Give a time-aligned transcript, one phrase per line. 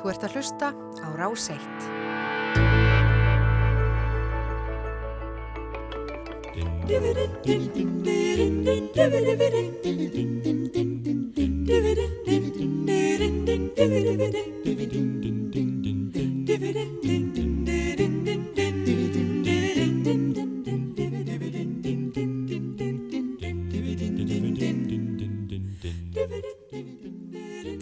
[0.00, 0.70] Þú ert að hlusta
[1.04, 1.90] á Ráseitt.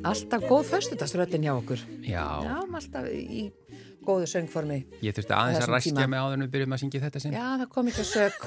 [0.08, 1.80] Alltaf góð föstudagsröttin hjá okkur.
[2.00, 3.50] Já, Já, alltaf í
[4.08, 4.78] góðu söngformi.
[5.04, 6.06] ég þurfti aðeins að tíma.
[6.08, 7.34] mig áður en við byrjum að syngja þetta sinn.
[7.36, 8.38] Já, það kom ekki að sök.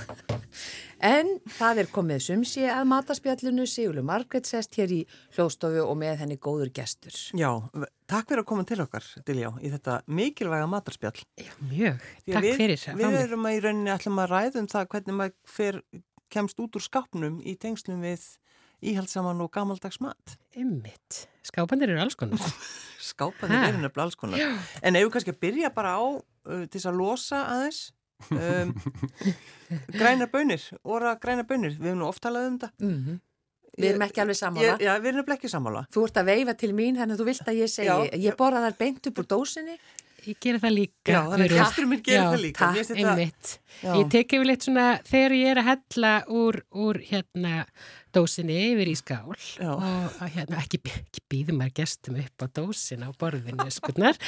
[1.11, 1.29] En
[1.59, 4.99] það er komið sumsi að mataspjallinu Sigurlu Margrét sest hér í
[5.35, 7.13] hljóðstofu og með henni góður gestur.
[7.37, 7.51] Já,
[8.09, 11.21] takk fyrir að koma til okkar, Diljá, í þetta mikilvæga matarspjall.
[11.69, 14.91] Mjög, Því takk við, fyrir Við erum að í rauninni ætlum að ræða um það
[14.95, 15.81] hvernig maður fer,
[16.31, 18.25] kemst út úr skápnum í tengslum við
[18.81, 20.35] íhaldsaman og gamaldags mat.
[20.57, 22.39] Ymmit, skápandir eru alls konar.
[23.11, 23.69] Skápanir Ha.
[23.71, 24.43] eru nefnilega alls konar.
[24.83, 26.21] En ef við kannski að byrja bara á uh,
[26.67, 27.81] til þess að losa aðeins,
[28.31, 28.71] um,
[29.97, 32.73] grænar bönir, óra grænar bönir, við hefum nú oft talað um þetta.
[32.85, 33.19] Mm
[33.79, 34.65] Við erum ekki alveg sammála.
[34.75, 35.81] Ég, já, við erum ekki sammála.
[35.95, 38.17] Þú ert að veifa til mín, þannig að þú vilt að ég segi, Já.
[38.19, 39.75] ég borða þær beint upp úr dósinni.
[40.27, 41.13] Ég gera það líka.
[41.15, 42.59] Já, þannig að gesturinn minn gerir Já, það líka.
[42.59, 43.53] takk, Mér finnst þetta- Einmitt.
[43.79, 43.93] Já.
[43.95, 47.53] Ég tek yfir leitt svona, þegar ég er að hella úr, úr hérna
[48.15, 49.71] dósinni yfir í skál Já.
[49.71, 54.19] og að, hérna, ekki, ekki býðum að gestum upp á dósin á borðinu skurnar,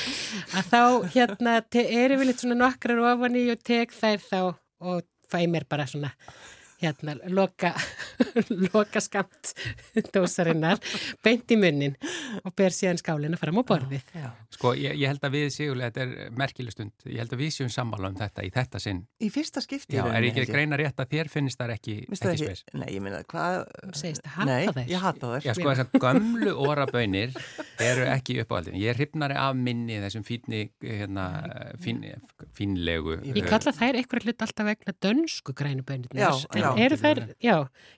[0.56, 0.82] að þá
[1.16, 4.42] hérna er yfir leitt svona nokkrar ofan í og tek þær þá
[4.84, 6.14] og fæ mér bara svona
[6.84, 7.74] hérna, loka,
[8.68, 9.54] loka skamt
[10.14, 10.82] dósarinnar,
[11.24, 11.98] beint í munnin
[12.44, 14.06] og ber síðan skálina fram á borðið.
[14.18, 14.30] Já.
[14.54, 17.56] Sko, ég, ég held að við sigurlega, þetta er merkileg stund, ég held að við
[17.58, 19.04] séum sammála um þetta í þetta sinn.
[19.24, 19.98] Í fyrsta skipti.
[19.98, 20.52] Já, er ekki ég.
[20.52, 22.64] greina rétt að þér Finnst það ekki ekki, spes?
[22.78, 23.64] nei, ég meina, hvað...
[23.98, 24.88] Segist að hata Nei, þær.
[24.90, 25.46] ég hata þær.
[25.46, 27.36] Já, sko, þessar gömlu orabönir
[27.84, 28.78] eru ekki uppáhaldin.
[28.80, 31.26] Ég er hrifnari af minni þessum fínni, hérna,
[31.84, 32.02] fín,
[32.58, 33.18] fínlegu.
[33.30, 36.22] Ég kalla þær eitthvað hlut alltaf vegna dönsku grænubönirnar.
[36.24, 36.70] Já, já.
[36.82, 37.56] Eru þær, já,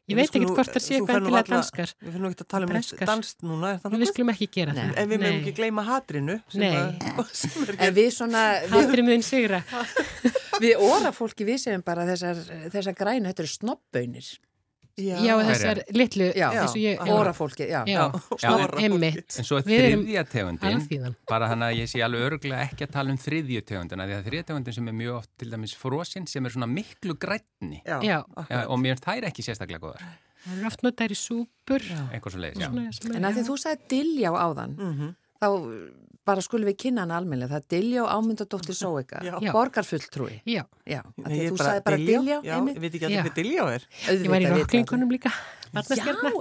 [0.09, 1.93] ég veit nú- hvort það sé eitthvað endilega danskar.
[2.03, 4.93] Við finnum ekki að tala um danst núna, er það Við skulum ekki gera það.
[4.97, 6.37] En við meðum ekki gleyma hatrinu.
[6.55, 9.61] er En við svona, við, Hatri mun sigra.
[10.61, 12.41] við óra fólki við segjum bara þessar,
[12.73, 14.29] þessar grænu, þetta eru snobbönir.
[14.95, 17.81] Já, Já, þessar litlu, Já, eins og ég, Óra fólki, já.
[17.83, 18.05] já,
[18.79, 19.35] emmitt.
[19.39, 23.11] En svo er þriðja tegundin, bara þannig að ég sé alveg öruglega ekki að tala
[23.11, 26.45] um þriðju tegundina, því að þriðja tegundin sem er mjög oft til dæmis frosinn sem
[26.47, 27.17] er svona miklu
[28.07, 28.21] ja,
[28.69, 30.07] og mér finnst þær ekki sérstaklega góðar,
[30.45, 31.81] Það eru oft notar í súpur.
[32.13, 32.63] eitthvað svo leiðis.
[32.63, 35.15] Svona, sem er- En að því þú sagði Diljá áðan, Mhm.
[35.41, 35.47] þá
[36.25, 37.53] bara skulum við kynna hann almennilega.
[37.53, 38.75] Það er Diljá ámyndadóttir.
[39.45, 39.51] Já.
[39.53, 40.39] borgarfulltrúi.
[40.49, 42.19] Já, Já, Nei, þú sagði bara Diljá.
[42.21, 42.75] Diljá, Já, einmitt.
[42.75, 43.87] ég veit ekki að hvað Diljá er.
[44.09, 45.31] ég var í rocklingkonum líka.
[45.75, 45.81] Já,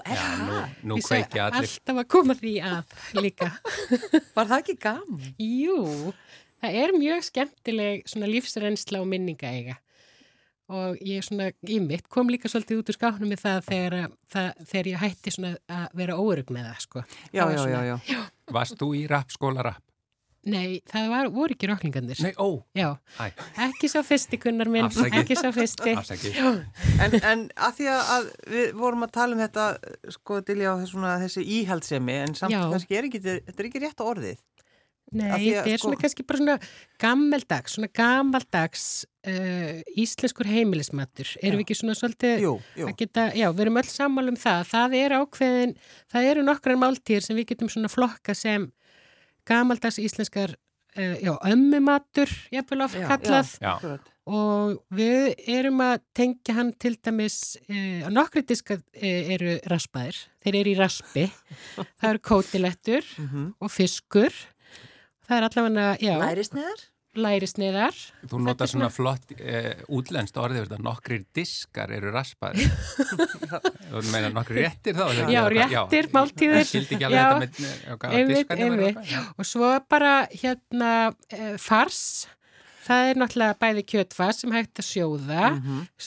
[0.07, 1.61] er það?
[1.61, 3.51] Alltaf að koma því að líka.
[4.37, 5.25] Var það ekki gaman?
[5.39, 5.79] Jú,
[6.63, 9.81] það er mjög skemmtileg svona lífsrensla og minninga eiga
[10.73, 14.15] og ég svona í mitt kom líka svolítið út úr skáknum með það þegar, að-
[14.33, 17.03] það, þegar ég hætti svona að vera óörug með það sko.
[17.37, 18.23] Já, já, já, já.
[18.53, 19.83] Varst þú í rappskóla rapp?
[20.45, 22.19] Nei, það var, voru ekki rocklingarnir.
[22.21, 23.31] Nei, ó, Já, æ,
[23.65, 25.23] ekki sá fyrsti kunnar minn, Afsakið.
[25.23, 25.95] ekki sá fyrsti.
[25.97, 26.37] afsakið.
[27.01, 29.65] En, en að því að- við vorum að tala um þetta,
[30.19, 32.61] sko, Diljá, svona, þessi íhaldsemi, en samt Já.
[32.75, 34.37] kannski er ekki, þetta er ekki rétt orðið.
[35.15, 36.57] Nei, að, þetta er sko- svona kannski bara svona
[37.05, 38.85] gammeldags, svona gammeldags
[39.31, 41.35] uh, íslenskur heimilismatur.
[41.43, 42.89] Erum við ekki svona svolítið Jú, jú.
[42.91, 44.65] að geta, já, við erum öll sammála um það.
[44.73, 45.77] Það er ákveðin,
[46.13, 48.67] það eru nokkrar máltíðir sem við getum svona flokka sem
[49.49, 50.57] gamaldags íslenskar,
[50.97, 53.55] uh, já, ömmumatur, jafnvel Já, kallað.
[53.61, 54.11] Já, Akkurat.
[54.25, 57.35] Og við erum að tengja hann til dæmis,
[57.69, 61.27] uh, nokkri diskar uh, eru raspaðir, þeir eru í raspi,
[62.01, 63.51] það eru kótilettur Mhm.
[63.61, 64.33] og fiskur,
[65.29, 66.83] það er allavega, já, Lærisneðar?
[67.15, 67.95] lærisniðar.
[68.27, 72.73] þú notar svona flott uh, útlenskt orðið, þetta, nokkrir diskar eru raspaðir.
[73.95, 75.05] Þú meina nokkrir réttir þá?
[75.31, 76.65] Já, réttir, máltíðir.
[76.65, 78.97] Ég skildi ekki alveg Já, þetta með já, hvað Einmitt, diskarnir væru einmitt.
[78.99, 79.29] raspaðir.
[79.39, 82.01] Og svo bara hérna uh, fars,
[82.89, 85.53] það er náttúrulega bæði kjötfars sem hægt að sjóða,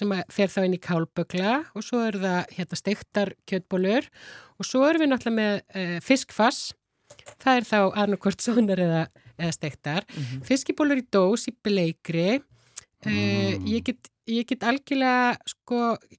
[0.01, 4.11] sem að fer þá inn í kálbögla og svo eru það hérna steiktar kjötbólur
[4.59, 6.59] og svo erum við náttúrulega með uh, fiskfars,
[7.43, 9.01] það er þá annarkvort sonar eða,
[9.37, 10.05] eða steiktar,
[10.47, 12.39] fiskibólur í dós í bleikri,
[13.05, 16.17] uh, ég, get, ég get algjörlega sko ko-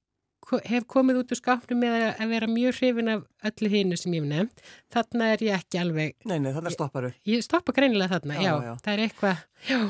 [0.65, 4.23] hef komið út úr skápnum með að- vera mjög hrifin af öllu hinu sem ég
[4.23, 4.61] hef nefnt.
[4.91, 7.13] Þarna er ég ekki alveg, Nei, nei, þannig stopparu.
[7.27, 8.75] ég stoppa greinilega þarna, Já, já, já.
[8.83, 9.37] það er eitthvað,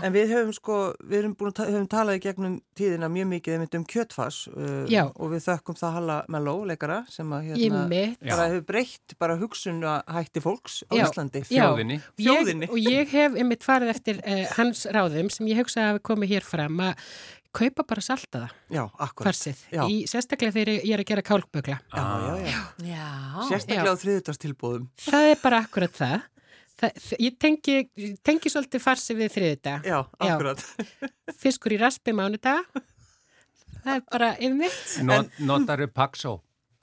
[0.03, 3.75] En við höfum sko, við höfum, búin, höfum talað í gegnum tíðina mjög mikið einmitt
[3.77, 7.83] um kjötfass uh, og við þökkum það Halla Melló, leikara, sem að hérna,
[8.25, 11.05] bara hefur breytt bara hugsun að hætti fólks á Já.
[11.05, 11.43] Íslandi.
[12.17, 12.69] Þjóðinni.
[12.69, 16.33] og ég hef einmitt farið eftir uh, hans ráðum sem ég hugsa að hafi komið
[16.33, 16.95] hér fram að
[17.55, 19.29] kaupa bara saltaða Já, akkurat.
[19.29, 19.83] farsið, Já.
[19.89, 21.77] í, sérstaklega þegar ég er að gera kálkbögla.
[21.93, 22.59] Já, já, já.
[22.89, 23.07] Já.
[23.49, 24.89] Sérstaklega á þriðutastilbóðum.
[25.07, 26.27] Það er bara akkurat það.
[26.79, 27.77] það ég tengi,
[28.23, 29.77] tengi svolítið farsið við þriðuta.
[29.83, 30.29] Já, Já.
[30.29, 30.65] akkurat.
[31.41, 32.69] Fiskur í raspi mánudag.
[33.79, 34.85] Það er bara yfirmitt.
[35.07, 36.39] Not, Notaru Paxo.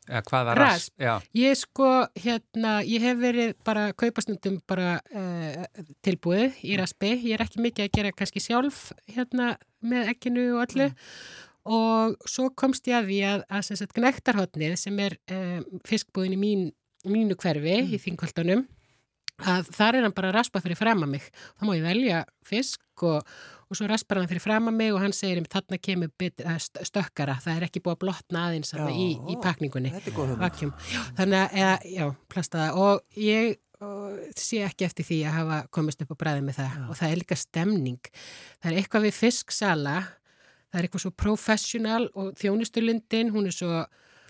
[0.07, 0.93] Eða hvaða Rasp.
[0.95, 1.03] rasp?
[1.03, 1.15] Já.
[1.35, 1.87] Ég sko,
[2.23, 5.65] hérna, ég hef verið bara kaupastundum bara uh,
[6.07, 7.11] tilbúið í raspi.
[7.27, 9.57] Ég er ekki mikið að gera kannski sjálf hérna
[9.91, 10.89] með ekkinu og allu.
[11.67, 16.37] Og svo komst ég að því að, að sem sagt gnektarhotnið sem er uh, fiskbúðin
[16.37, 16.67] í mín,
[17.11, 18.63] mínu hverfi í þingkoltunum
[19.47, 21.25] að þar er hann bara að raspa fyrir fram að mig.
[21.59, 23.27] Þá má ég velja fisk og,
[23.69, 26.41] og svo raspar hann fyrir fram að mig og hann segir um þarna kemur bit,
[26.41, 27.35] eh, st- stökkara.
[27.45, 29.41] Það er ekki búið að blotna aðeins þarna í, í Já.
[29.45, 29.93] pakningunni.
[31.19, 36.15] Þannig að, já, plastaða og ég og, sé ekki eftir því að hafa komist upp
[36.15, 38.01] á bræði með það og það er líka stemning.
[38.63, 39.97] Það er eitthvað við fisksala,
[40.73, 43.85] það er eitthvað svo professional og þjónustulundin, hún er svo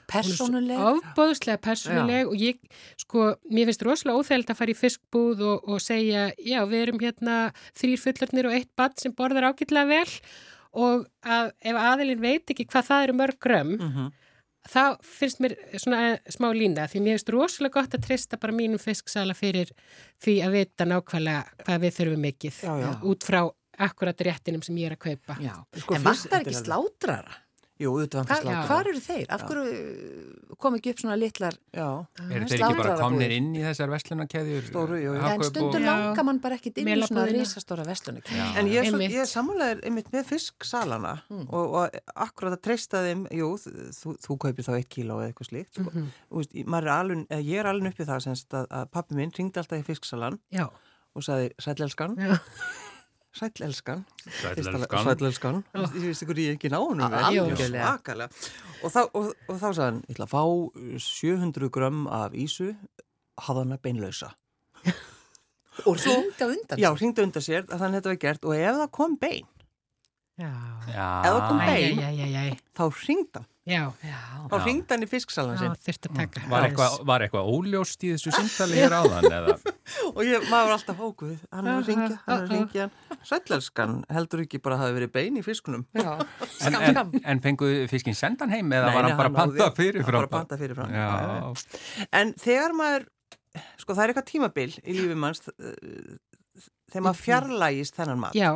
[0.07, 0.79] Persónuleg.
[0.79, 2.61] ofbóðslega persónuleg og ég,
[3.03, 7.01] sko, mér finnst rosalega óþægild að fara í fiskbúð og, og segja, já, við erum
[7.03, 7.39] hérna
[7.75, 10.21] þrýr fullarnir og eitt bann sem borðar ágætlega vel
[10.79, 14.07] og að ef aðilinn veit ekki hvað það eru mörg grömm, Mhm.
[14.73, 16.01] Þá finnst mér svona
[16.33, 19.73] smá lína því mér finnst rosalega gott að trista bara mínum fisksala fyrir
[20.25, 22.91] því að vita nákvæmlega hvað við þurfum mikið Já, já.
[23.13, 23.41] út frá
[23.87, 25.37] akkurat réttinum sem ég er að kaupa.
[25.45, 25.53] Já.
[25.77, 27.35] Sko, en vantar þetta er ekki slátrara?
[27.77, 28.63] Jú, auðvitað vantar slátra.
[28.71, 29.27] hvar eru þeir?
[29.37, 29.73] Af hverju
[30.61, 31.89] kom ekki upp svona litlar Já,
[32.27, 34.69] Eru þeir ekki bara komnir inn í þessar vestlunarkeðjur?
[34.71, 35.25] Stóru, jú, jú.
[35.31, 35.91] En stundum Já.
[35.91, 38.39] langar mann bara ekkit inn í svona risastóra vestlunarkjöð.
[38.39, 38.47] Já.
[38.61, 39.17] En ég er, svo, Einmitt.
[39.17, 41.15] ég er einmitt með fisksalana
[41.47, 43.53] og, og akkurat að treysta þeim, jú,
[44.01, 45.83] þú, þú kaupir þá eitt kíló eða eitthvað slíkt.
[45.83, 49.19] Mm veist, maður er alveg, eða ég er alveg uppið það semst að, að pappi
[49.19, 50.67] minn ringdi alltaf í fisksalan Já,
[51.17, 52.17] og sagði sællelskan,
[53.37, 54.05] Sællelskan.
[54.33, 57.91] sællelskan, ég veist ég ekki ná honum vel, Algjörlega.
[57.91, 58.29] svakalega.
[58.83, 60.43] Og, þá- og, og þá sagði hann, ég ætla að fá
[61.07, 62.71] 700 grömm af ísu,
[63.47, 64.31] hafðana beinlausa.
[65.87, 66.79] Og ringd á undan.
[66.81, 69.47] Já, ringdi undan sér að þannig þetta var gert og ef það kom bein,
[70.41, 70.49] já.
[70.89, 71.09] Já.
[71.21, 72.57] Ef það kom Æ, bein, æ, æ, æ, æ.
[72.79, 73.47] þá ringdi hann.
[73.67, 74.19] Já, Já.
[74.47, 76.43] Þá ringdi hann í fisksalan já, sinn þurfti að taka.
[76.53, 79.57] Var eitthvað, var eitthvað óljóst í þessu símtali hér áðan eða?
[80.15, 82.87] og ég, maður var alltaf hókuð, hann er að ringja, hann er að ringja
[83.27, 86.13] Sællelskan heldur ekki bara að hafi verið bein í fiskunum Já.
[86.15, 87.11] En, Skam, en, skam.
[87.35, 90.07] en fenguðu fiskinn sendan heim eða Nei, var hann bara hann panta fyrirfram?
[90.07, 90.95] hann bara pantað fyrirfram.
[90.95, 92.07] Já.
[92.23, 93.09] En þegar maður,
[93.83, 98.53] sko það er eitthvað tímabil í lífi manns þegar maður fjarlægist þennan mat Já,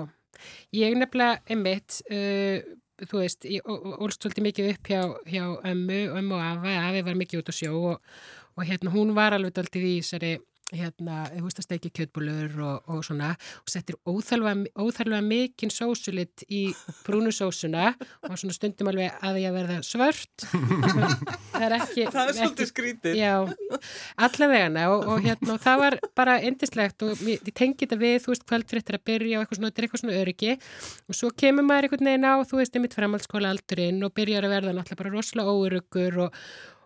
[0.76, 2.62] ég nefnilega einmitt, uh,
[3.08, 5.00] þú veist, ég ólst svolítið mikið upp hjá,
[5.30, 8.14] hjá ömmu, ömmu og afa, afi var mikið út á sjó og,
[8.56, 10.32] og hérna hún var alveg daldið í þessari
[10.74, 16.62] hérna, þú veist að steikja kjötbúlur og, og svona og settir óþarlega, mikinn sósulit í
[17.06, 17.92] brúnusósuna
[18.28, 20.46] og svona stundum alveg að ég verða svört.
[21.50, 23.34] Það er ekki Það er svolítið skrítið Já,
[24.26, 28.32] allavegana og, og hérna og það var bara indislegt og ég tengi þetta við, þú
[28.32, 30.56] veist, kvöldfréttir að byrja og eitthvað svona, þetta eitthvað svona öryggi.
[31.10, 34.54] Og svo kemur maður einhvern veginn á, þú veist, einmitt framhaldsskóla aldurinn og byrjar að
[34.56, 36.40] verða náttúrulega bara rosalega óöryggur og,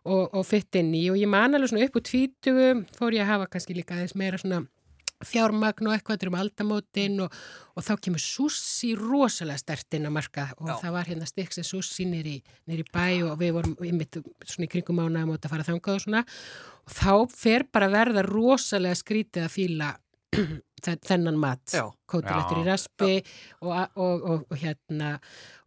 [0.04, 2.68] og, og fytt inn í og ég man alveg svona upp úr tvítugu
[2.98, 4.62] fór ég að hafa kannski líka aðeins meira svona
[5.24, 7.32] fjármagn og eitthvað, um aldamótin og,
[7.78, 10.74] og þá kemur sussi rosalega stert inn á marka og Já.
[10.82, 12.34] það var hérna styggsið sussi nýri,
[12.92, 16.24] bæ og við vorum einmitt svona í kringum mánaðum að fara þangað og svona
[16.84, 19.92] og þá fer bara að verða rosalega skrítið að fíla
[20.34, 21.86] þe- þennan mat Já.
[22.10, 22.70] kótilettur í Já.
[22.72, 23.12] raspi
[23.60, 25.18] og, og, og, og hérna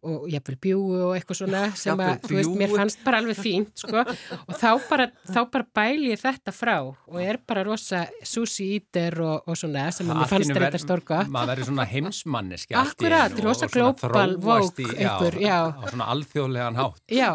[0.08, 3.72] og jafnvel bjúu og eitthvað svona sem að, þú veist, mér fannst bara alveg fínt,
[3.82, 4.04] sko,
[4.46, 9.18] og þá bara, þá bara bæli ég þetta frá og er bara rosa sushi eater
[9.26, 11.32] og, og svona, sem að mér fannst þetta stórgott.
[11.34, 14.06] maður verður svona í Akkurat, rosa þróast
[14.46, 15.58] woke í- einhver, já.
[15.76, 17.32] á svona alþjóðlegan hátt Já,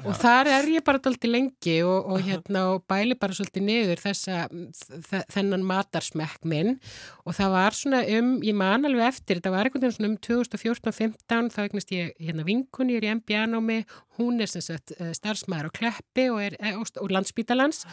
[0.00, 4.02] og þar er ég bara dálítið lengi og, og hérna og bæli bara svolítið niður
[4.08, 4.48] þessa,
[5.36, 6.78] þennan matarsmekk minn
[7.28, 10.20] og það var svona um, ég man alveg eftir, þetta var einhvern veginn svona um
[10.24, 13.78] 2014-15, þá eignast ég hérna vinkunni, ég er í MBA-námi,
[14.16, 17.84] hún er sem sagt eh, starfsmæður á Kleppi og, er, eh, og, og landsbítalans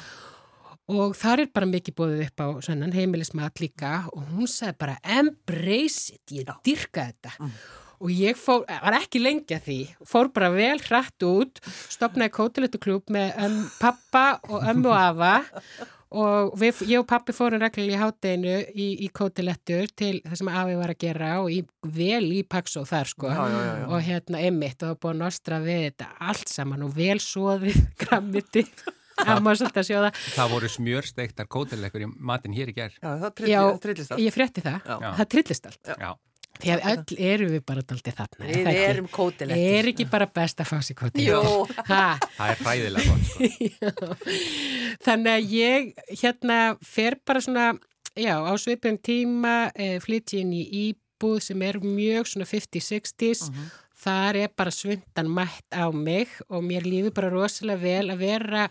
[0.91, 2.47] og þar er bara mikið bóðið upp á
[2.93, 7.49] heimilismat líka og hún sagði bara embrace it, ég dyrka þetta.
[8.05, 13.09] Og ég fór, var ekki lengi að því fór bara vel hratt út stopnaði kótilettuklúb
[13.15, 15.33] með um, pappa og ömmu og afa
[16.15, 20.51] og við, ég og pappi fórum reglulega í hátteginu í, í kótilettur til það sem
[20.53, 21.61] afi var að gera og í,
[21.95, 23.87] vel í Paxó þar sko Já, já, já, já.
[23.89, 27.81] og hérna emmitt og það búið að nostra við þetta allt saman og vel svoðið
[28.03, 28.65] grammiti
[29.25, 32.97] að maður svolítið að sjóða Það voru smjörsteiktar kótilegur í matinn hér í gerð.
[32.99, 34.21] Já, það trillist allt.
[34.25, 35.09] ég frétti það, Já.
[35.21, 36.09] það trillist allt Já.
[36.61, 38.83] Því að öll eru við bara daldið þarna er Við ekki?
[38.89, 39.73] erum kótilettir.
[39.79, 41.25] Er ekki bara best að fá sér kóti?
[41.27, 41.41] Jú.
[41.89, 42.03] Ha,
[42.37, 44.11] Það er hræðilega gott, sko.
[45.05, 45.89] þannig að ég
[46.21, 47.65] hérna fer bara svona,
[48.15, 53.49] já, á svipum tíma eh, flytt ég inn í íbúð sem er mjög svona 50-60s.
[54.05, 58.65] Þar er bara svundan mætt á mig og mér líður bara rosalega vel að vera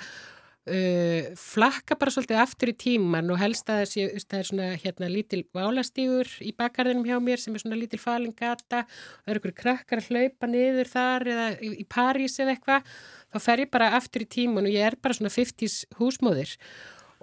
[0.71, 5.11] uh, flakka bara svolítið aftur í tíman og helst að þessi, það er svona hérna
[5.13, 9.57] lítil válastígur í bakgarðinum hjá mér sem er svona lítil falingata og það eru ykkur
[9.61, 12.91] krakkar að hlaupa niður þar eða í, í París eða eitthvað.
[13.35, 16.57] Þá fer ég bara aftur í tíman og ég er bara svona 50s húsmóðir.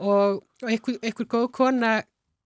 [0.01, 1.99] Og, og einhver, einhver góð kona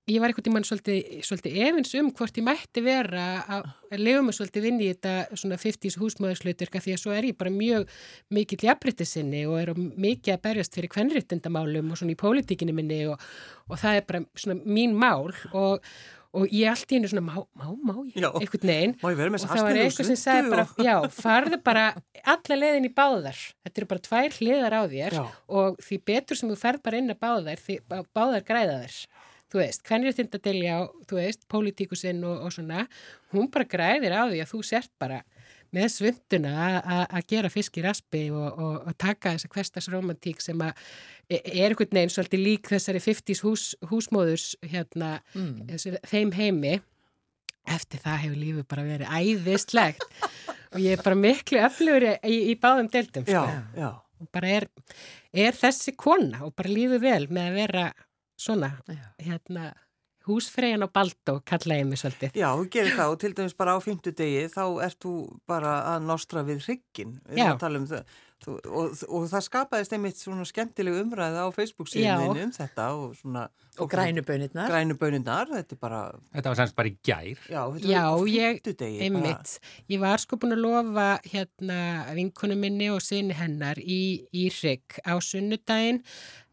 [0.05, 3.23] ég var einhvern tímann svolítið, svolítið efins um hvort ég mætti vera
[3.57, 7.37] að, lifa mig svolítið inn í þetta svona 50s húsmóðurslutverka því að svo er ég
[7.39, 7.87] bara mjög
[8.37, 13.17] mikill jafnbryttisinni og er mikið að berjast fyrir kvenréttindamálum og svona í pólitíkinni minni og,
[13.65, 15.89] og það er bara svona mín mál og,
[16.35, 18.29] og ég allt í hennu svona má, má, má ég, Já.
[18.29, 21.87] einhvern veginn og það var eitthvað sem sagði bara, já, farðu bara
[22.35, 25.25] alla leiðin í báðar, þetta eru bara tvær hliðar á þér Já.
[25.49, 28.45] og því betur sem þú ferð bara inn að báðar, því bá- báðar
[29.55, 30.75] þú veist, hvernig er þetta til já,
[31.07, 32.85] þú veist, pólitíkusinn og, og svona
[33.33, 35.21] hún bara græðir á því að þú sért bara
[35.75, 36.51] með svunduna
[37.09, 40.71] að- gera fisk í raspi og, og, og taka þessa hverstas romantík sem að
[41.27, 45.65] e- er einhvern veginn svolítið lík þessari 50s hús, húsmóðurs hérna, Mm.
[45.71, 46.75] þessi, þeim heimi
[47.65, 50.03] eftir það hefur lífið bara verið æðislegt
[50.75, 53.79] og ég er bara miklu öflugur í, í, í báðum deildum Já, sko.
[53.81, 53.89] já.
[54.21, 54.67] og bara er,
[55.33, 57.85] er þessi kona og bara lífið vel með að vera
[58.37, 59.05] svona Já.
[59.25, 59.73] hérna,
[60.25, 63.75] húsfreyjan og baldó kalla ég mig svolítið Já, þú gerir það og til dæmis bara
[63.77, 65.15] á fymtudegi þá ert þú
[65.47, 67.51] bara að nostra við hrygginn við Já.
[67.53, 68.01] um það
[68.45, 73.15] þú, og, og það skapaðist einmitt svona skemmtileg umræða á Facebook síðan um þetta og
[73.19, 73.47] svona
[73.79, 74.67] Og grænubönirnar.
[74.69, 76.01] grænu bönirnar, þetta er bara
[76.33, 77.37] Þetta var semst bara í gær.
[77.49, 81.79] já, þetta Já, á ég- fimmtudegi einmitt, ég var sko búin að lofa hérna
[82.15, 86.01] vinkonu minni og sinni hennar í, í hrygg á sunnudaginn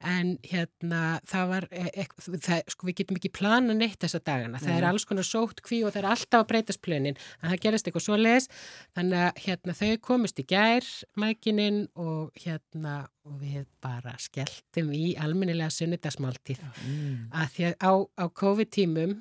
[0.02, 4.58] en hérna það var e e það, sko við getum ekki plana neitt þessa dagana,
[4.58, 7.60] það er alls konar sótt kví og það er alltaf að breytast plönin en það
[7.62, 8.48] gerist eitthvað svo leis
[8.96, 10.82] þannig að hérna þau komist í gær
[11.16, 17.28] mækinin og hérna og við bara skelltum í almennilega sunnudagsmáltíð Mm.
[17.30, 19.12] að því að á, á COVID-tímum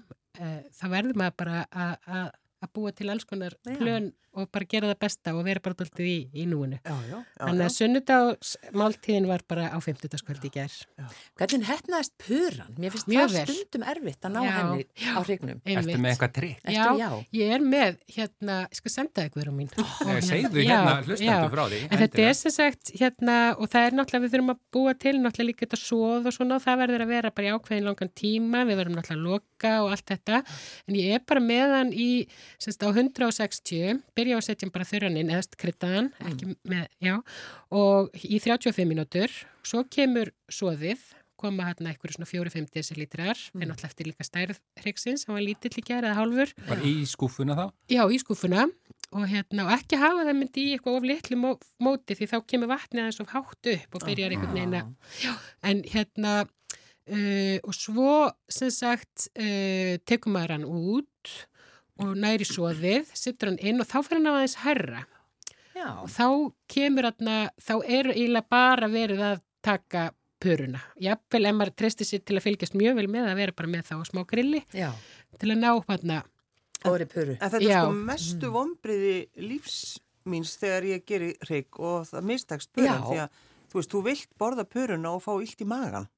[0.42, 2.32] uh, þá verður maður bara að-
[2.62, 3.76] að búa til alls konar Já.
[3.80, 6.78] plön og bara gera það besta og vera bara dóltið í, í núinu.
[6.86, 10.72] Já, já, Þannig að sunnudagsmáltíðin var bara á fimmtudagskvöldi í gær.
[11.40, 12.72] Hvernig hefnaðist puran?
[12.80, 13.44] Mér finnst það vel.
[13.50, 14.52] stundum erfitt að ná Já.
[14.56, 15.60] henni á hrygnum.
[15.66, 16.62] Ertu með eitthvað trikk?
[16.72, 17.10] Já, já.
[17.42, 19.70] ég er með, hérna, ég skal senda þig hverjum mín.
[19.82, 21.80] Oh, segðu hérna hlustendur frá því.
[21.90, 25.16] En þetta er sem sagt, hérna, og það er náttúrulega, við þurfum að búa til
[25.20, 27.90] náttúrulega líka þetta svoð og svona og það verður að vera bara í ákveðin
[32.58, 37.16] sem sagt, á 160, byrja á að setja bara þurraninn, eðast kryttaðan, ekki með, já,
[37.72, 41.04] og í 35 mínútur, svo kemur svoðið,
[41.42, 43.64] koma hérna eitthvað svona 4-5 desilítrar, mm.
[43.64, 46.96] en náttúrulega eftir líka stærð hrygsins, hann var lítill í gerð eða hálfur, Var í
[47.10, 47.66] skúfuna þá?
[47.90, 48.68] Já, í skúfuna
[49.12, 51.52] og, hérna, og ekki hafa það myndi í eitthvað of litlu mó
[51.84, 55.32] móti því þá kemur vatnið aðeins of hátt upp og byrjar einhvern veginn að
[55.72, 58.18] en hérna uh, og svo
[58.52, 61.36] sem sagt uh, tekum maður hann út
[62.02, 65.06] og næri svoðið, sittur hann inn og þá fyrir hann aðeins herra
[65.76, 65.88] Já.
[66.02, 66.26] og þá
[66.72, 67.32] kemur hann
[67.62, 70.10] þá er eiginlega bara verið að taka
[70.42, 70.82] pöruna.
[70.98, 73.90] Jafnvel ef maður treystir sér til að fylgjast mjög vel með að vera bara með
[73.92, 74.90] þá smá grilli Já.
[75.38, 76.22] til að ná hann
[76.90, 77.36] Óri puru.
[77.38, 82.72] En þetta er sko mestu vombriði lífs míns þegar ég geri hrygg og það mistakst
[82.74, 82.96] Já.
[83.06, 83.38] því að
[83.72, 86.10] þú veist, þú vilt borða pöruna og fá illt í magan.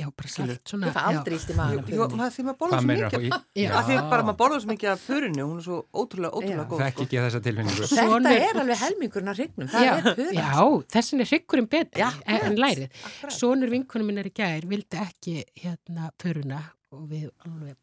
[0.00, 0.88] Já, bara salt svona.
[0.88, 3.24] Ég fæ aldrei illt í maður Jú, það er því maður Hvað svo mikið.
[3.60, 3.68] Já.
[3.76, 6.64] Af því að bara maður borða svo mikið af pörunni, hún er svo ótrúlega, ótrúlega
[6.64, 6.68] Já.
[6.70, 6.80] góð.
[6.80, 7.06] Þekk sko.
[7.06, 7.88] ekki þessa tilfinningu.
[7.90, 9.70] Þetta er alveg helmingurinn á hrygnum.
[9.74, 10.34] Það Já, er pura.
[10.40, 10.50] já,
[10.96, 13.00] þessin er hryggurinn betri Já, en, lærið.
[13.36, 16.62] Sónur vinkunum minn er í gær, vildi ekki hérna pöruna
[16.96, 17.76] og við alveg,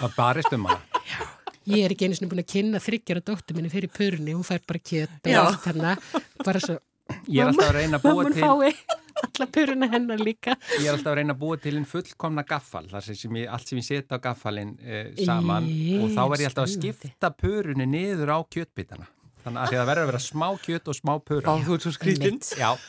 [0.00, 0.80] Það barist um hana.
[1.66, 4.60] ég er ekki einu sinni búin að kynna þryggjara dóttur minni fyrir pörunni, hún fær
[4.66, 5.40] bara kjöt og Já.
[5.44, 5.94] allt hérna,
[6.44, 6.76] bara svo,
[7.30, 8.74] Ég er alltaf að reyna að búa til,
[9.24, 10.56] alla puruna hennar líka.
[10.78, 13.72] Ég er alltaf að reyna að búa til einn fullkomna gaffal, þar sem ég, allt
[13.72, 17.32] sem ég setja á gaffalinn eh, saman Í, og þá er ég alltaf að skipta
[17.34, 19.08] purunni niður á kjötbitana.
[19.46, 21.52] Þannig að því að það verður að vera smá kjöt og smá pura.
[21.66, 22.40] þú ert svo skrítinn.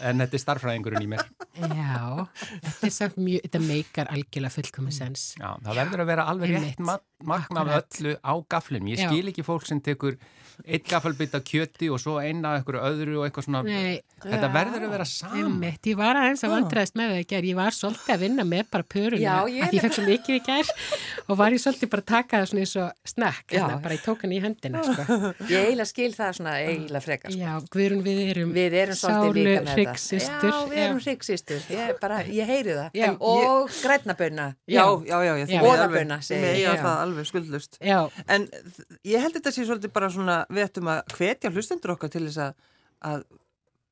[0.09, 1.27] En þetta er starffræðingurinn í mér.
[1.57, 2.25] Já,
[2.65, 5.27] þetta er samt mjög, þetta meikar algjörlega fullkomis sens.
[5.37, 6.81] Já, það verður að vera alveg rétt Einmitt.
[6.89, 8.89] ma- magn af öllu á gaflinum.
[8.93, 9.07] Ég Já.
[9.09, 10.17] skil ekki fólk sem tekur
[10.65, 13.61] eitt gafalbit af kjöti og svo eina af einhverju öðru og eitthvað svona.
[13.65, 15.61] Nei, Þetta verður að vera saman.
[15.85, 18.63] Ég var aðeins að vandræðast með það í gær, ég var svolítið að vinna með
[18.73, 18.83] bara
[19.21, 20.71] Já, ég- að ég fekk svo mikið í gær
[21.29, 24.01] og var ég svolítið bara að taka það svona eins og snakk, hérna, bara ég
[24.07, 25.33] tók hann í hendina, sko.
[25.45, 27.31] Ég eiginlega skil það svona eiginlega frekar.
[27.31, 27.39] sko.
[27.39, 30.27] Já, Guðrún, við erum, Við erum svolítið líka með hryggsystur.
[30.27, 30.51] þetta.
[30.51, 31.61] Já, við erum hryggsistur.
[31.69, 32.89] Ég, bara, ég heyri það.
[32.93, 33.17] Já.
[33.19, 34.47] og grænabönna.
[34.67, 35.61] Já, já, já, ég Já.
[35.61, 36.61] þið Boðabunna, alveg- ég.
[36.63, 36.75] Já.
[36.75, 37.77] það alveg skuldlust.
[37.81, 38.47] Já, En
[39.03, 42.37] ég held þetta sé svolítið bara svona, við ættum að hvetja hlustendur okkar til þess
[42.37, 42.53] að,
[43.01, 43.23] að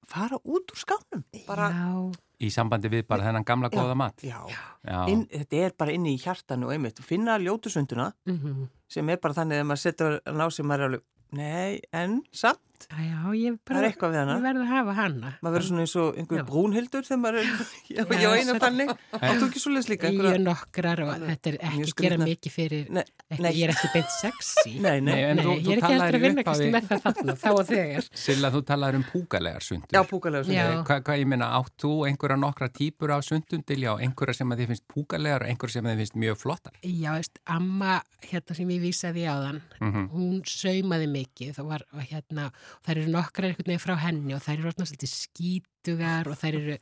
[0.08, 1.24] fara út úr skánum.
[1.48, 2.12] Bara, já,
[2.44, 3.80] Í sambandi við bara þennan gamla Já.
[3.80, 4.22] góða mat.
[4.22, 4.46] já,
[4.84, 5.08] Já.
[5.08, 7.00] inn, þetta er bara inni í hjartanu og einmitt.
[7.00, 8.68] Finna ljótusunduna mhm.
[8.88, 11.02] sem er bara þannig að maður setur að ná sem maður er alveg,
[11.36, 14.36] nei, en samt, já, ég það er bara, eitthvað við hana.
[14.36, 15.30] ég verði að hafa hana.
[15.42, 17.46] Maður verður svona eins og einhver brúnhildur þegar maður er,
[17.96, 18.92] já, Já, svo- þannig.
[19.16, 22.26] Áttu ekki svo leys líka Ég er nokkrar og þetta er ekki gera skrýtnar.
[22.30, 23.52] mikið fyrir, Nei, ekki, nei.
[23.56, 24.74] ég er ekki beint sexy.
[24.80, 25.14] Nei, nei.
[25.16, 28.10] Nei, en Nei, þú, ég þú er að upphafi, með það þarna, þá og þegar.
[28.26, 29.96] Silla, þú talaðir um púkalegar sundur.
[29.96, 30.66] Já, púkalega Já.
[30.68, 30.86] sundur.
[30.90, 34.62] Hvað, hvað ég meina, átt þú einhverja nokkra típur af sundundil, já, einhverja sem að
[34.64, 36.78] þið finnst púkalegar og einhverja sem að þið finnst mjög flottar.
[36.86, 37.96] Já, veist, amma,
[38.30, 42.50] hérna sem ég vísaði á þann, Mm hún saumaði mikið og, var, hérna,
[42.88, 46.58] þær eru nokkrar einhvern veginn frá henni og þær eru orðna svolítið skítugar og þær
[46.60, 46.78] eru,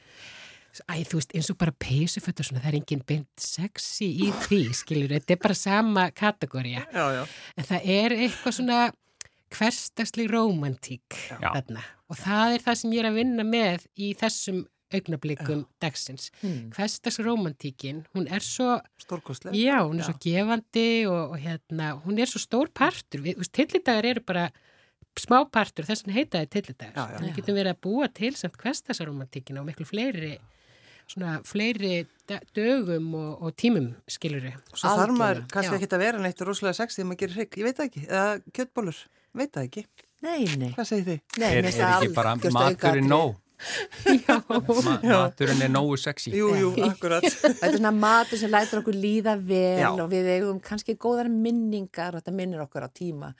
[0.89, 4.61] æ, þú veist, eins og bara peysufötur svona, það er enginn beint sexy í því,
[4.81, 7.23] skilur, þetta er bara sama kategória, Já, já.
[7.57, 8.81] en það er eitthvað svona
[9.53, 14.63] hversdagsleg romantík þarna og það er það sem ég er að vinna með í þessum
[14.93, 16.27] augnablikum dagsins.
[16.43, 16.67] Hmm.
[16.75, 19.55] Hversdags romantíkin, hún er svo Stórkostlega.
[19.57, 20.09] Já, hún er Já.
[20.11, 23.23] svo gefandi og, og hérna, hún er svo stór partur.
[23.25, 24.43] Við, þú veist, tillidagar eru bara
[25.19, 26.41] smá partur, þess vegna heita.
[26.43, 27.19] Já, já.
[27.19, 30.37] En við getum verið að búa til samt hverstasaromantíkina og miklu fleiri,
[31.09, 32.05] svona fleiri
[32.55, 34.57] dögum og, og tímum, skilur við.
[34.73, 35.79] Svo þarf maður kannski já.
[35.79, 37.59] ekki að vera neitt rosalega sex þegar maður gerir hrygg.
[37.59, 38.03] Ég veit það ekki.
[38.09, 39.05] Eða kjöttbólur.
[39.33, 39.85] Veit það ekki.
[40.23, 40.69] Nei, nei.
[40.73, 41.23] Hvað segir þið?
[41.41, 43.39] nei Er, er ekki bara maturinn nóg?
[44.25, 44.59] Já, Ma
[45.03, 46.33] maturinn er nógu sexy.
[46.35, 47.23] Jú, jú, akkurat.
[47.43, 49.89] Þetta er svona matur sem lætur okkur líða vel Já.
[49.93, 53.31] og við eigum kannski góðar minningar og þetta minnir okkur á tíma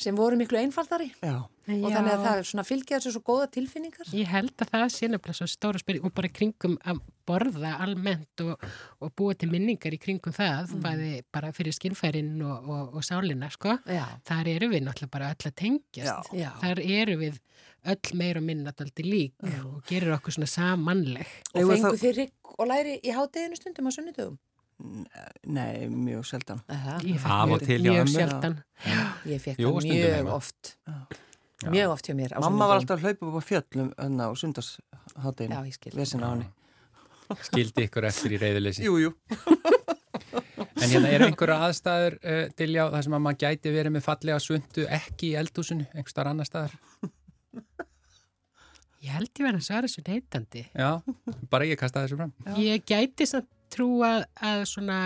[0.00, 1.36] sem voru miklu einfaldari Já.
[1.42, 4.10] og þannig að það er svona fylgja þessu svo góða tilfinningar.
[4.14, 8.44] Ég held að það sé nefnilega svo stóra spyrir og bara kringum að borða almennt
[8.44, 8.66] og,
[9.02, 13.48] og búa til minningar í kringum það, bæði bara fyrir skinnfærin og, og, og sálina,
[13.50, 13.78] sko.
[13.90, 16.32] Já, Þar eru við náttúrulega bara öll að tengjast.
[16.36, 16.50] já.
[16.62, 17.40] Þar eru við
[17.86, 21.28] öll meir og minna daldi lík og gerir okkur svona samanleg.
[21.54, 24.38] Og fengu þið rygg og læri í hátteginu stundum á sunnudögum?
[24.78, 26.24] Nei, mjög
[27.22, 28.56] fékk Af og mjög- til mjög sjaldan.
[29.26, 30.34] ég fekk það mjög heima.
[30.36, 30.76] oft.
[31.64, 33.94] Mjög oft hjá mér Mamma var alltaf að hlaupa upp á fjöllum
[36.20, 36.20] á.
[36.20, 36.50] Já, henni.
[37.42, 38.84] Skildi ykkur eftir í reyðuleysi.
[38.84, 39.14] Jú, jú.
[40.76, 44.38] En hérna eru einhverja aðstæður, uh, Dilja, þar sem að maður gæti verið með fallega
[44.44, 46.76] sundu ekki í eldhúsinu, einhver starf annar staðar?
[49.06, 50.62] Ég held ég verið að svara þessu neytandi.
[50.76, 50.90] Já,
[51.50, 52.32] bara ég kasta þessu fram.
[52.60, 54.12] Ég gæti samt trúa
[54.50, 55.00] að svona,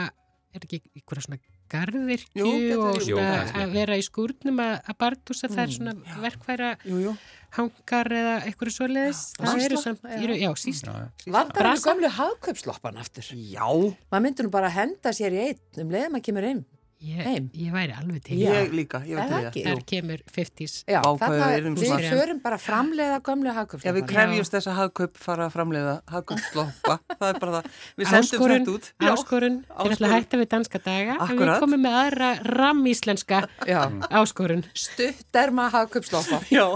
[0.55, 3.61] er ekki einhverja svona garðirkju Jú, og Jú, svona kannski.
[3.63, 5.93] að vera í skúrnum að, að bardúsa það er svona
[6.25, 7.13] verkværa Jú, jú.
[7.55, 9.21] hangar eða einhverju svoleiðis.
[9.39, 10.17] Það Sísla, eru samt, já.
[10.25, 10.97] eru, já, sísla.
[10.97, 11.31] Já, já.
[11.37, 11.93] Vantar hann Brasa.
[11.93, 13.31] gömlu hagkaupsloppan aftur?
[13.39, 13.69] Já.
[14.11, 16.65] Maður myndur nú bara henda sér í einn um leiðum að kemur inn.
[17.01, 17.47] Ég, Heim.
[17.57, 18.37] ég væri alveg til.
[18.43, 18.51] Já.
[18.61, 19.61] Ég líka, ég Er veit það til ekki?
[19.65, 19.71] það.
[19.71, 20.73] Þar kemur 50s.
[20.85, 24.53] Já, Vá, hvað þarna við erum við förum bara að framleiða gömlu Já, við krefjumst
[24.57, 26.97] þess að hagkaup fara að framleiða hagkaupsloppa.
[27.21, 27.71] það er bara það.
[27.97, 28.91] Við sendum Áskorun, þetta út.
[29.01, 29.09] Já.
[29.15, 31.65] áskorun, þeir ætla að hætta við danska daga en við Akkurat.
[31.65, 33.81] komum með aðra rammíslenska Já,
[34.21, 34.65] áskorun.
[34.77, 36.43] stutterma hagkaupsloppa.
[36.59, 36.67] Já,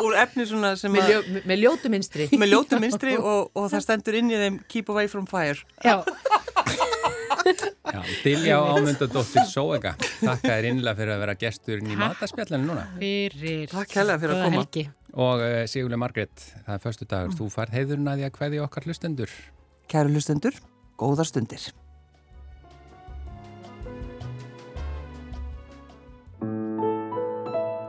[0.00, 1.12] úr efni svona sem Með, að...
[1.12, 2.30] ljó, með ljótu minstri.
[2.32, 5.60] með ljótu minstri og, og það stendur inn í þeim Keep away from fire.
[5.84, 6.00] Já,
[7.46, 12.02] Já, Dilja ámyndadóttir Sóega, þakka þér innlega fyrir að vera gesturinn í Takk.
[12.02, 12.86] mataspjallinu núna.
[12.98, 14.60] fyrir Takk hérlega fyrir að koma.
[14.62, 14.84] helgi.
[15.16, 18.62] Og uh, Sigurlega Margrét, það er förstu dagur, þú færð heiðurinn að því að hverði
[18.66, 19.34] okkar hlustendur.
[19.88, 20.58] Kæru hlustendur,
[21.00, 21.68] góðar stundir.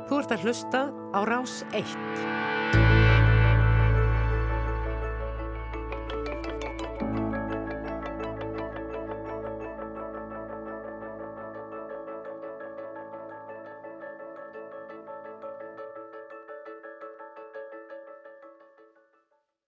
[0.08, 2.37] Þú ert að hlusta á Rás 1.